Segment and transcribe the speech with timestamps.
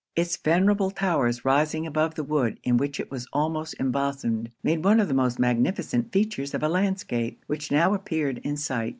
[0.15, 4.99] Its venerable towers rising above the wood in which it was almost embosomed, made one
[4.99, 8.89] of the most magnificent features of a landscape, which now appeared in sight.